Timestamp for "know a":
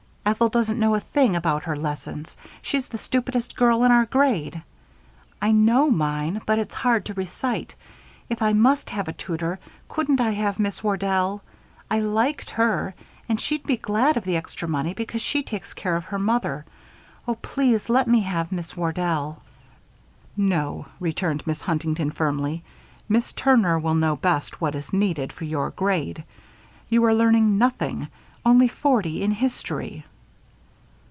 0.79-0.99